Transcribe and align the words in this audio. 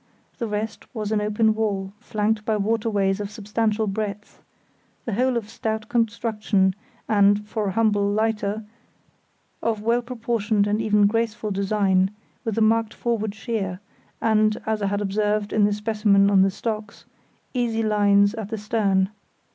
The 0.39 0.47
rest 0.47 0.87
was 0.95 1.11
an 1.11 1.21
open 1.21 1.53
well, 1.53 1.93
flanked 1.99 2.43
by 2.43 2.57
waterways 2.57 3.19
of 3.19 3.29
substantial 3.29 3.85
breadth; 3.85 4.41
the 5.05 5.13
whole 5.13 5.37
of 5.37 5.47
stout 5.47 5.89
construction 5.89 6.73
and, 7.07 7.47
for 7.47 7.67
a 7.67 7.71
humble 7.73 8.09
lighter, 8.09 8.63
of 9.61 9.83
well 9.83 10.01
proportioned 10.01 10.65
and 10.65 10.81
even 10.81 11.05
graceful 11.05 11.51
design, 11.51 12.09
with 12.43 12.57
a 12.57 12.61
marked 12.61 12.95
forward 12.95 13.35
sheer, 13.35 13.79
and, 14.19 14.59
as 14.65 14.81
I 14.81 14.87
had 14.87 15.01
observed 15.01 15.53
in 15.53 15.65
the 15.65 15.71
specimen 15.71 16.31
on 16.31 16.41
the 16.41 16.49
stocks, 16.49 17.05
easy 17.53 17.83
lines 17.83 18.33
at 18.33 18.49
the 18.49 18.57
stern. 18.57 19.11